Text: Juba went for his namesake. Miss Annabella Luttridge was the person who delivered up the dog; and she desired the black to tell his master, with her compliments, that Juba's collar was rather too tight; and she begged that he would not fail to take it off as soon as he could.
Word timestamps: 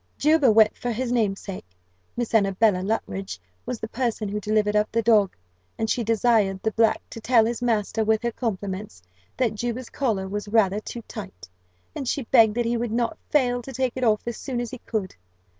Juba 0.17 0.51
went 0.51 0.75
for 0.75 0.89
his 0.91 1.11
namesake. 1.11 1.75
Miss 2.17 2.33
Annabella 2.33 2.81
Luttridge 2.81 3.39
was 3.67 3.79
the 3.79 3.87
person 3.87 4.27
who 4.27 4.39
delivered 4.39 4.75
up 4.75 4.91
the 4.91 5.03
dog; 5.03 5.35
and 5.77 5.91
she 5.91 6.03
desired 6.03 6.59
the 6.63 6.71
black 6.71 7.03
to 7.11 7.21
tell 7.21 7.45
his 7.45 7.61
master, 7.61 8.03
with 8.03 8.23
her 8.23 8.31
compliments, 8.31 9.03
that 9.37 9.53
Juba's 9.53 9.91
collar 9.91 10.27
was 10.27 10.47
rather 10.47 10.79
too 10.79 11.03
tight; 11.03 11.47
and 11.95 12.07
she 12.07 12.23
begged 12.23 12.55
that 12.55 12.65
he 12.65 12.77
would 12.77 12.91
not 12.91 13.19
fail 13.29 13.61
to 13.61 13.71
take 13.71 13.93
it 13.95 14.03
off 14.03 14.21
as 14.27 14.37
soon 14.37 14.59
as 14.59 14.71
he 14.71 14.79
could. 14.87 15.15